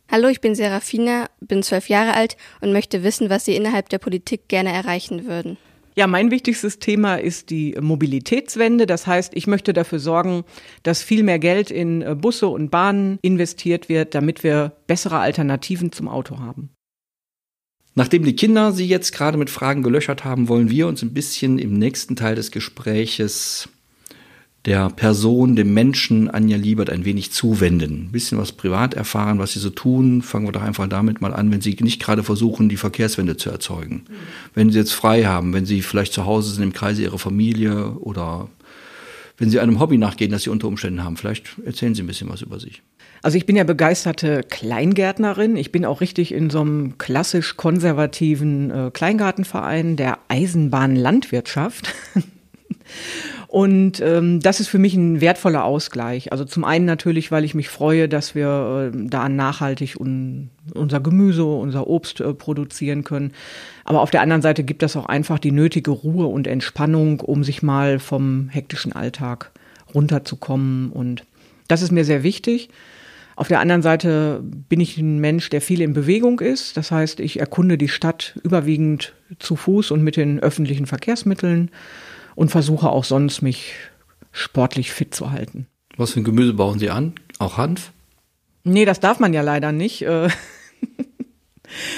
[0.10, 3.98] Hallo, ich bin Serafina, bin zwölf Jahre alt und möchte wissen, was Sie innerhalb der
[3.98, 5.58] Politik gerne erreichen würden.
[5.96, 8.86] Ja, mein wichtigstes Thema ist die Mobilitätswende.
[8.86, 10.44] Das heißt, ich möchte dafür sorgen,
[10.84, 15.92] dass viel mehr Geld in äh, Busse und Bahnen investiert wird, damit wir bessere Alternativen
[15.92, 16.70] zum Auto haben.
[17.96, 21.58] Nachdem die Kinder Sie jetzt gerade mit Fragen gelöchert haben, wollen wir uns ein bisschen
[21.58, 23.70] im nächsten Teil des Gespräches
[24.67, 28.08] der Person, dem Menschen Anja Liebert ein wenig zuwenden.
[28.08, 30.21] Ein bisschen was privat erfahren, was sie so tun.
[30.21, 33.49] Fangen wir doch einfach damit mal an, wenn sie nicht gerade versuchen, die Verkehrswende zu
[33.49, 34.03] erzeugen.
[34.53, 37.91] Wenn sie jetzt frei haben, wenn sie vielleicht zu Hause sind im Kreise ihrer Familie
[37.91, 38.49] oder
[39.38, 41.15] wenn sie einem Hobby nachgehen, das sie unter Umständen haben.
[41.15, 42.82] Vielleicht erzählen Sie ein bisschen was über sich.
[43.21, 45.56] Also ich bin ja begeisterte Kleingärtnerin.
[45.56, 51.93] Ich bin auch richtig in so einem klassisch konservativen äh, Kleingartenverein der Eisenbahnlandwirtschaft.
[53.48, 56.34] Und ähm, das ist für mich ein wertvoller Ausgleich.
[56.34, 61.00] Also zum einen natürlich, weil ich mich freue, dass wir äh, da nachhaltig un unser
[61.00, 63.32] Gemüse, unser Obst äh, produzieren können.
[63.86, 67.46] Aber auf der anderen Seite gibt das auch einfach die nötige Ruhe und Entspannung, um
[67.46, 69.52] sich mal vom hektischen Alltag
[69.96, 70.92] runterzukommen.
[70.92, 71.24] Und
[71.70, 72.68] das ist mir sehr wichtig.
[73.38, 76.76] Auf der anderen Seite bin ich ein Mensch, der viel in Bewegung ist.
[76.76, 81.72] Das heißt, ich erkunde die Stadt überwiegend zu Fuß und mit den öffentlichen Verkehrsmitteln
[82.38, 83.73] und versuche auch sonst mich
[84.32, 85.65] sportlich fit zu halten.
[85.97, 87.15] Was für ein Gemüse bauen Sie an?
[87.39, 87.91] Auch Hanf?
[88.63, 90.04] Nee, das darf man ja leider nicht.
[90.04, 90.30] Äh.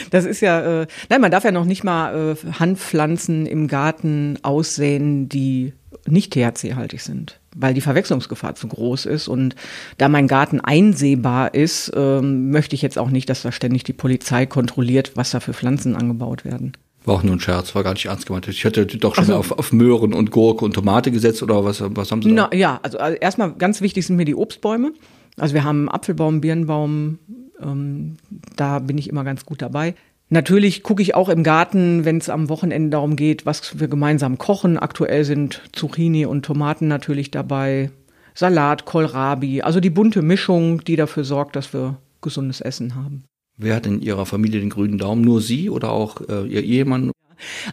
[0.10, 4.39] Das ist ja, äh, nein, man darf ja noch nicht mal äh, Hanfpflanzen im Garten
[4.41, 5.73] aussehen, die
[6.08, 9.28] nicht THC-haltig sind, weil die Verwechslungsgefahr zu groß ist.
[9.28, 9.56] Und
[9.99, 13.93] da mein Garten einsehbar ist, ähm, möchte ich jetzt auch nicht, dass da ständig die
[13.93, 16.73] Polizei kontrolliert, was da für Pflanzen angebaut werden.
[17.10, 18.48] War auch nur ein Scherz, war gar nicht ernst gemeint.
[18.48, 21.82] Ich hätte doch schon also, auf, auf Möhren und Gurke und Tomate gesetzt oder was,
[21.84, 22.50] was haben Sie da?
[22.52, 24.93] Na, ja, also, also erstmal ganz wichtig sind mir die Obstbäume.
[25.36, 27.17] Also wir haben Apfelbaum, Birnbaum,
[27.60, 28.17] ähm,
[28.56, 29.95] da bin ich immer ganz gut dabei.
[30.30, 34.38] Natürlich gucke ich auch im Garten, wenn es am Wochenende darum geht, was wir gemeinsam
[34.38, 34.78] kochen.
[34.78, 37.89] Aktuell sind Zucchini und Tomaten natürlich dabei,
[38.36, 43.24] Salat, Kohlrabi, also die bunte Mischung, die dafür sorgt, dass wir gesundes Essen haben.
[43.60, 45.22] Wer hat in Ihrer Familie den grünen Daumen?
[45.22, 47.12] Nur Sie oder auch äh, Ihr Ehemann?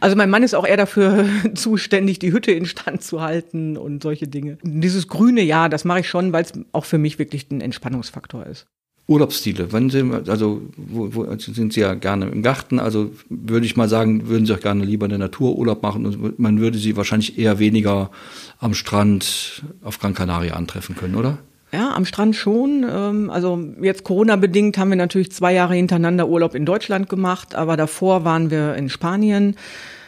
[0.01, 4.27] Also mein Mann ist auch eher dafür zuständig, die Hütte instand zu halten und solche
[4.27, 4.57] Dinge.
[4.63, 8.45] Dieses grüne Ja, das mache ich schon, weil es auch für mich wirklich ein Entspannungsfaktor
[8.45, 8.67] ist.
[9.07, 13.77] Urlaubsstile, wann sind, also wo, wo sind Sie ja gerne im Garten, also würde ich
[13.77, 16.77] mal sagen, würden Sie auch gerne lieber in der Natur Urlaub machen und man würde
[16.77, 18.11] Sie wahrscheinlich eher weniger
[18.59, 21.37] am Strand auf Gran Canaria antreffen können, oder?
[21.71, 22.85] Ja, am Strand schon.
[22.89, 27.75] Ähm, also jetzt Corona-bedingt haben wir natürlich zwei Jahre hintereinander Urlaub in Deutschland gemacht, aber
[27.75, 29.55] davor waren wir in Spanien.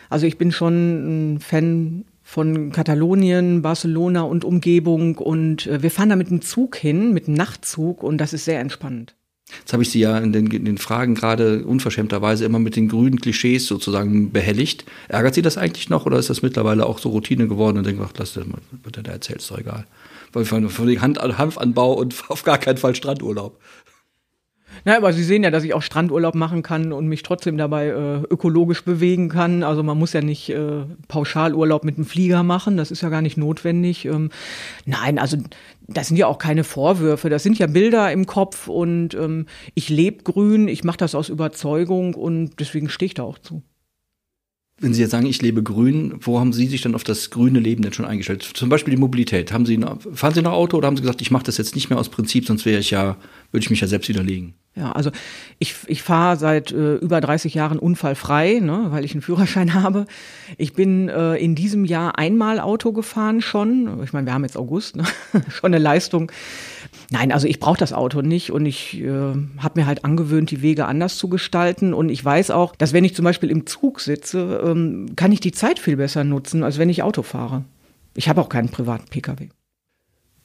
[0.09, 6.09] Also ich bin schon ein Fan von Katalonien, Barcelona und Umgebung und äh, wir fahren
[6.09, 9.15] da mit dem Zug hin, mit dem Nachtzug und das ist sehr entspannend.
[9.59, 12.87] Jetzt habe ich Sie ja in den, in den Fragen gerade unverschämterweise immer mit den
[12.87, 14.85] grünen Klischees sozusagen behelligt.
[15.07, 17.99] Ärgert Sie das eigentlich noch oder ist das mittlerweile auch so Routine geworden und denkt,
[18.05, 18.45] ach, lass das
[18.83, 19.85] bitte, der erzählt, ist doch egal
[20.31, 23.59] von, von Hand, Hanfanbau und auf gar keinen Fall Strandurlaub.
[24.85, 27.87] Na, aber Sie sehen ja, dass ich auch Strandurlaub machen kann und mich trotzdem dabei
[27.87, 29.63] äh, ökologisch bewegen kann.
[29.63, 33.21] Also man muss ja nicht äh, Pauschalurlaub mit dem Flieger machen, das ist ja gar
[33.21, 34.05] nicht notwendig.
[34.05, 34.29] Ähm,
[34.85, 35.37] nein, also
[35.87, 39.89] das sind ja auch keine Vorwürfe, das sind ja Bilder im Kopf und ähm, ich
[39.89, 43.63] lebe grün, ich mache das aus Überzeugung und deswegen stehe ich da auch zu.
[44.81, 47.59] Wenn Sie jetzt sagen, ich lebe grün, wo haben Sie sich dann auf das grüne
[47.59, 48.43] Leben denn schon eingestellt?
[48.53, 49.51] Zum Beispiel die Mobilität.
[49.51, 49.79] Haben Sie,
[50.13, 52.09] fahren Sie noch Auto oder haben Sie gesagt, ich mache das jetzt nicht mehr aus
[52.09, 53.17] Prinzip, sonst wäre ich ja,
[53.51, 54.53] würde ich mich ja selbst widerlegen?
[54.75, 55.11] Ja, also
[55.57, 60.05] ich, ich fahre seit äh, über 30 Jahren unfallfrei, ne, weil ich einen Führerschein habe.
[60.57, 64.01] Ich bin äh, in diesem Jahr einmal Auto gefahren schon.
[64.03, 65.03] Ich meine, wir haben jetzt August, ne?
[65.49, 66.31] schon eine Leistung.
[67.11, 70.61] Nein, also ich brauche das Auto nicht und ich äh, habe mir halt angewöhnt, die
[70.61, 71.93] Wege anders zu gestalten.
[71.93, 75.39] Und ich weiß auch, dass wenn ich zum Beispiel im Zug sitze, ähm, kann ich
[75.39, 77.65] die Zeit viel besser nutzen, als wenn ich Auto fahre.
[78.15, 79.49] Ich habe auch keinen privaten Pkw.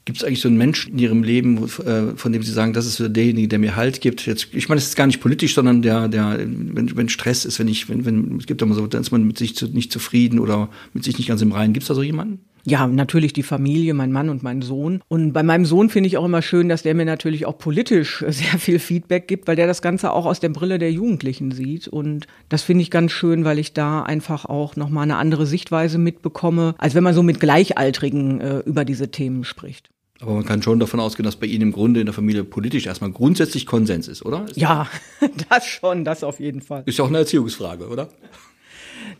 [0.04, 2.84] Gibt es eigentlich so einen Menschen in Ihrem Leben, äh, von dem Sie sagen, das
[2.84, 4.26] ist derjenige, der mir Halt gibt?
[4.26, 7.58] Jetzt, ich meine, es ist gar nicht politisch, sondern der, der, wenn, wenn Stress ist,
[7.58, 9.90] wenn ich, wenn, wenn, es gibt immer so, dann ist man mit sich zu, nicht
[9.90, 11.72] zufrieden oder mit sich nicht ganz im Reinen.
[11.72, 12.40] Gibt es da so jemanden?
[12.66, 15.02] Ja, natürlich die Familie, mein Mann und mein Sohn.
[15.08, 18.24] Und bei meinem Sohn finde ich auch immer schön, dass der mir natürlich auch politisch
[18.28, 21.88] sehr viel Feedback gibt, weil der das Ganze auch aus der Brille der Jugendlichen sieht.
[21.88, 25.98] Und das finde ich ganz schön, weil ich da einfach auch nochmal eine andere Sichtweise
[25.98, 29.93] mitbekomme, als wenn man so mit Gleichaltrigen äh, über diese Themen spricht.
[30.20, 32.86] Aber man kann schon davon ausgehen, dass bei Ihnen im Grunde in der Familie politisch
[32.86, 34.44] erstmal grundsätzlich Konsens ist, oder?
[34.48, 34.86] Ist ja,
[35.50, 36.84] das schon, das auf jeden Fall.
[36.86, 38.08] Ist ja auch eine Erziehungsfrage, oder?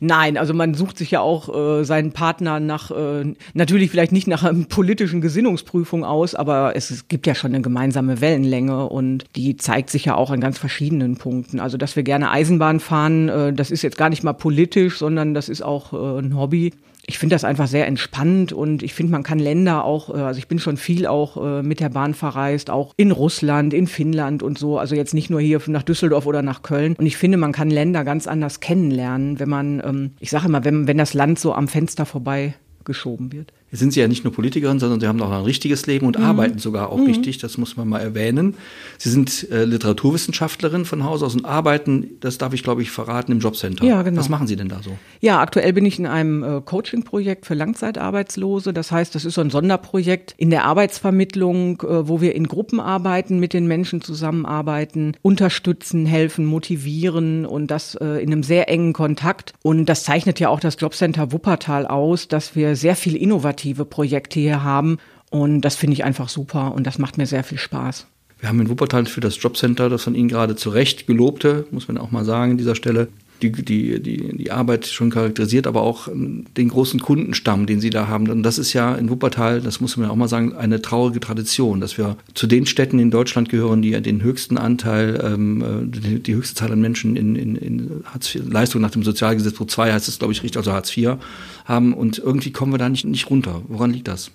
[0.01, 4.27] Nein, also man sucht sich ja auch äh, seinen Partner nach, äh, natürlich vielleicht nicht
[4.27, 9.57] nach einer politischen Gesinnungsprüfung aus, aber es, gibt ja schon eine gemeinsame Wellenlänge und die
[9.57, 11.61] zeigt sich ja auch an ganz verschiedenen Punkten.
[11.61, 15.35] Also dass wir gerne Eisenbahn fahren, äh, das ist jetzt gar nicht mal politisch, sondern
[15.35, 16.73] das ist auch äh, ein Hobby
[17.07, 20.39] ich finde das einfach sehr entspannend und ich finde, man kann Länder auch, äh, also
[20.39, 24.43] ich bin schon viel auch äh, mit der Bahn verreist, auch in Russland, in Finnland
[24.43, 26.95] und so, also jetzt nicht nur hier nach Düsseldorf oder nach Köln.
[26.99, 30.65] Und ich finde, man kann Länder ganz anders kennenlernen, wenn man, ähm, ich sage immer,
[30.65, 33.53] wenn, wenn das Land so am Fenster vorbei geschoben wird.
[33.75, 36.25] Sind Sie ja nicht nur Politikerin, sondern Sie haben auch ein richtiges Leben und mhm.
[36.25, 37.07] arbeiten sogar auch mhm.
[37.07, 37.39] richtig.
[37.39, 38.55] Das muss man mal erwähnen.
[38.99, 43.33] Sie sind äh, Literaturwissenschaftlerin von Haus aus und arbeiten, das darf ich glaube ich verraten,
[43.33, 43.85] im Jobcenter.
[43.85, 44.21] Ja, genau.
[44.21, 44.97] Was machen Sie denn da so?
[45.21, 48.73] Ja, aktuell bin ich in einem äh, Coaching-Projekt für Langzeitarbeitslose.
[48.73, 52.79] Das heißt, das ist so ein Sonderprojekt in der Arbeitsvermittlung, äh, wo wir in Gruppen
[52.79, 58.93] arbeiten, mit den Menschen zusammenarbeiten, unterstützen, helfen, motivieren und das äh, in einem sehr engen
[58.93, 59.53] Kontakt.
[59.63, 63.85] Und das zeichnet ja auch das Jobcenter Wuppertal aus, dass wir sehr viel innovativ innovative
[63.85, 64.99] Projekte hier haben.
[65.31, 68.07] Und das finde ich einfach super und das macht mir sehr viel Spaß.
[68.39, 71.89] Wir haben in Wuppertal für das Jobcenter, das von Ihnen gerade zu Recht gelobte, muss
[71.89, 73.09] man auch mal sagen an dieser Stelle,
[73.43, 77.91] die, die, die, die Arbeit schon charakterisiert, aber auch ähm, den großen Kundenstamm, den Sie
[77.91, 78.29] da haben.
[78.31, 81.81] Und das ist ja in Wuppertal, das muss man auch mal sagen, eine traurige Tradition,
[81.81, 86.23] dass wir zu den Städten in Deutschland gehören, die den höchsten Anteil, ähm, äh, die,
[86.23, 89.93] die höchste Zahl an Menschen in, in, in Hartz IV, Leistung nach dem Sozialgesetzbuch 2
[89.93, 91.17] heißt es, glaube ich, richtig, also Hartz IV
[91.65, 91.93] haben.
[91.93, 93.63] Und irgendwie kommen wir da nicht, nicht runter.
[93.69, 94.31] Woran liegt das?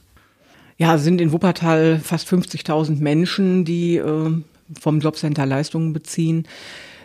[0.77, 4.31] Ja, sind in Wuppertal fast 50.000 Menschen, die äh,
[4.79, 6.45] vom Jobcenter Leistungen beziehen.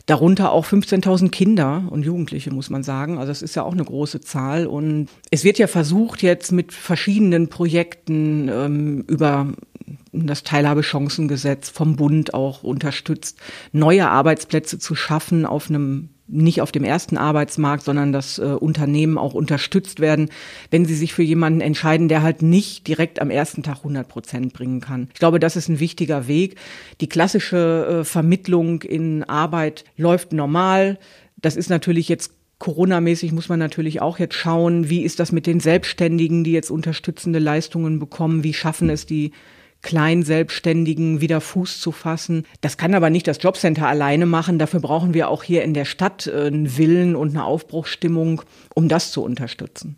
[0.06, 3.18] Darunter auch 15.000 Kinder und Jugendliche, muss man sagen.
[3.18, 4.66] Also das ist ja auch eine große Zahl.
[4.66, 9.48] Und es wird ja versucht, jetzt mit verschiedenen Projekten ähm, über
[10.12, 13.38] das Teilhabechancengesetz vom Bund auch unterstützt,
[13.72, 19.18] neue Arbeitsplätze zu schaffen auf einem nicht auf dem ersten Arbeitsmarkt, sondern dass äh, Unternehmen
[19.18, 20.30] auch unterstützt werden,
[20.70, 24.52] wenn sie sich für jemanden entscheiden, der halt nicht direkt am ersten Tag 100 Prozent
[24.52, 25.08] bringen kann.
[25.12, 26.56] Ich glaube, das ist ein wichtiger Weg.
[27.00, 30.98] Die klassische äh, Vermittlung in Arbeit läuft normal.
[31.36, 35.46] Das ist natürlich jetzt Corona-mäßig muss man natürlich auch jetzt schauen, wie ist das mit
[35.46, 39.32] den Selbstständigen, die jetzt unterstützende Leistungen bekommen, wie schaffen es die
[39.84, 42.44] Kleinselbstständigen wieder Fuß zu fassen.
[42.60, 44.58] Das kann aber nicht das Jobcenter alleine machen.
[44.58, 48.42] Dafür brauchen wir auch hier in der Stadt äh, einen Willen und eine Aufbruchsstimmung,
[48.74, 49.96] um das zu unterstützen.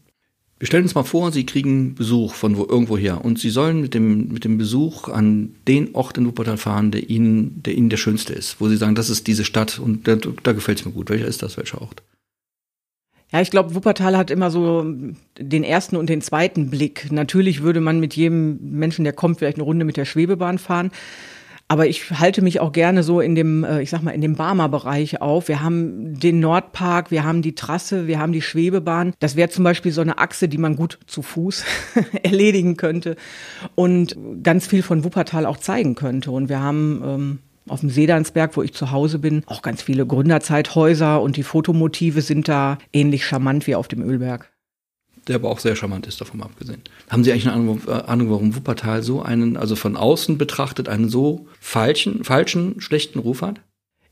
[0.59, 3.81] Wir stellen uns mal vor, Sie kriegen Besuch von wo, irgendwo her und Sie sollen
[3.81, 7.90] mit dem, mit dem Besuch an den Ort in Wuppertal fahren, der Ihnen, der Ihnen
[7.90, 10.87] der schönste ist, wo Sie sagen, das ist diese Stadt und da, da gefällt es
[10.87, 11.11] mir gut.
[11.11, 11.59] Welcher ist das?
[11.59, 12.03] Welcher Ort?
[13.33, 14.85] Ja, ich glaube, Wuppertal hat immer so
[15.39, 17.11] den ersten und den zweiten Blick.
[17.11, 20.93] Natürlich würde man mit jedem Menschen, der kommt, vielleicht eine Runde mit der Schwebebahn fahren.
[21.69, 24.37] Aber ich halte mich auch gerne so in dem, äh, ich sag mal, in dem
[24.37, 25.49] Barmer Bereich auf.
[25.49, 29.15] Wir haben den Nordpark, wir haben die Trasse, wir haben die Schwebebahn.
[29.19, 31.65] Das wäre zum Beispiel so eine Achse, die man gut zu Fuß
[32.23, 33.17] erledigen könnte
[33.75, 36.31] und ganz viel von Wuppertal auch zeigen könnte.
[36.31, 40.07] Und wir haben ähm, auf dem Sedansberg, wo ich zu Hause bin, auch ganz viele
[40.07, 44.53] Gründerzeithäuser und die Fotomotive sind da ähnlich charmant wie auf dem Ölberg.
[45.29, 46.83] Der aber auch sehr charmant ist, davon abgesehen.
[47.11, 51.09] Haben Sie eigentlich eine Ahnung, Ahnung, warum Wuppertal so einen, also von außen betrachtet, einen
[51.09, 53.61] so falschen, falschen, schlechten Ruf hat?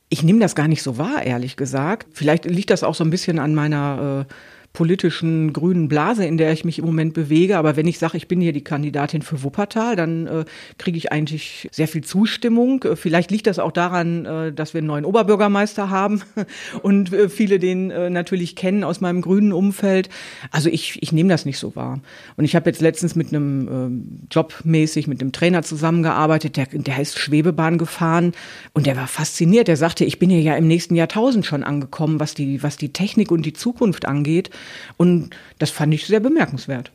[0.09, 2.09] Ich nehme das gar nicht so wahr, ehrlich gesagt.
[2.13, 4.35] Vielleicht liegt das auch so ein bisschen an meiner äh,
[4.75, 7.57] politischen grünen Blase, in der ich mich im Moment bewege.
[7.57, 10.45] Aber wenn ich sage, ich bin hier die Kandidatin für Wuppertal, dann äh,
[10.79, 12.83] kriege ich eigentlich sehr viel Zustimmung.
[12.83, 16.23] Äh, vielleicht liegt das auch daran, äh, dass wir einen neuen Oberbürgermeister haben
[16.83, 20.09] und äh, viele den äh, natürlich kennen aus meinem grünen Umfeld.
[20.51, 22.01] Also ich, ich nehme das nicht so wahr.
[22.37, 26.97] Und ich habe jetzt letztens mit einem äh, Jobmäßig mit einem Trainer zusammengearbeitet, der, der
[26.97, 28.33] heißt Schwebebahn gefahren
[28.73, 29.69] und der war fasziniert.
[29.69, 32.93] Der sagte, ich bin hier ja im nächsten Jahrtausend schon angekommen, was die, was die
[32.93, 34.51] Technik und die Zukunft angeht.
[34.97, 36.91] Und das fand ich sehr bemerkenswert.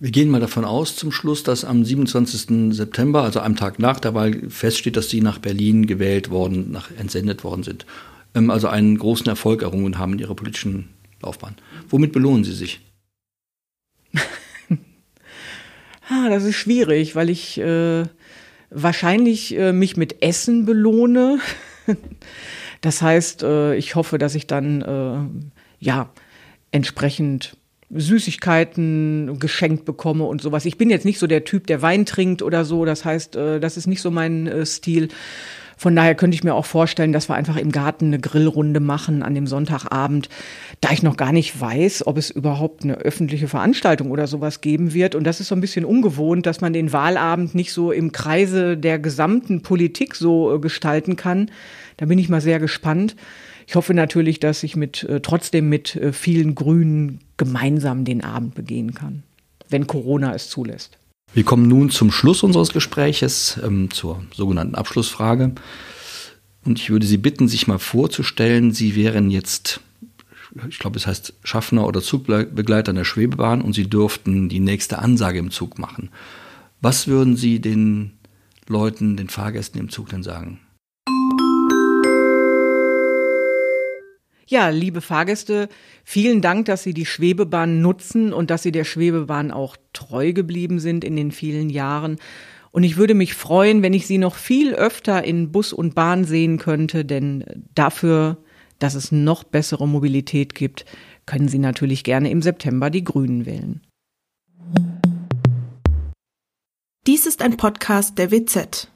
[0.00, 2.74] Wir gehen mal davon aus zum Schluss, dass am 27.
[2.74, 6.90] September, also am Tag nach der Wahl, feststeht, dass Sie nach Berlin gewählt worden, nach
[6.96, 7.84] entsendet worden sind.
[8.34, 10.90] Ähm, also einen großen Erfolg errungen haben in Ihrer politischen
[11.20, 11.56] Laufbahn.
[11.88, 12.80] Womit belohnen Sie sich?
[16.10, 18.04] Ah, das ist schwierig, weil ich äh,
[18.70, 21.38] wahrscheinlich äh, mich mit Essen belohne.
[22.80, 26.08] das heißt, äh, ich hoffe, dass ich dann äh, ja
[26.70, 27.56] entsprechend
[27.90, 30.66] Süßigkeiten geschenkt bekomme und sowas.
[30.66, 32.84] Ich bin jetzt nicht so der Typ, der Wein trinkt oder so.
[32.84, 35.08] Das heißt, äh, das ist nicht so mein äh, Stil.
[35.78, 39.22] Von daher könnte ich mir auch vorstellen, dass wir einfach im Garten eine Grillrunde machen
[39.22, 40.28] an dem Sonntagabend,
[40.80, 44.92] da ich noch gar nicht weiß, ob es überhaupt eine öffentliche Veranstaltung oder sowas geben
[44.92, 45.14] wird.
[45.14, 48.76] Und das ist so ein bisschen ungewohnt, dass man den Wahlabend nicht so im Kreise
[48.76, 51.48] der gesamten Politik so äh, gestalten kann.
[51.96, 53.14] Da bin ich mal sehr gespannt.
[53.68, 58.56] Ich hoffe natürlich, dass ich mit äh, trotzdem mit äh, vielen Grünen gemeinsam den Abend
[58.56, 59.22] begehen kann,
[59.68, 60.98] wenn Corona es zulässt.
[61.34, 65.52] Wir kommen nun zum Schluss unseres Gespräches, ähm, zur sogenannten Abschlussfrage.
[66.64, 69.80] Und ich würde Sie bitten, sich mal vorzustellen, Sie wären jetzt,
[70.68, 74.98] ich glaube, es heißt Schaffner oder Zugbegleiter in der Schwebebahn und Sie dürften die nächste
[74.98, 76.10] Ansage im Zug machen.
[76.80, 78.12] Was würden Sie den
[78.66, 80.60] Leuten, den Fahrgästen im Zug denn sagen?
[84.50, 85.68] Ja, liebe Fahrgäste,
[86.04, 90.80] vielen Dank, dass Sie die Schwebebahn nutzen und dass Sie der Schwebebahn auch treu geblieben
[90.80, 92.16] sind in den vielen Jahren.
[92.70, 96.24] Und ich würde mich freuen, wenn ich Sie noch viel öfter in Bus und Bahn
[96.24, 98.38] sehen könnte, denn dafür,
[98.78, 100.86] dass es noch bessere Mobilität gibt,
[101.26, 103.82] können Sie natürlich gerne im September die Grünen wählen.
[107.06, 108.90] Dies ist ein Podcast der WZ.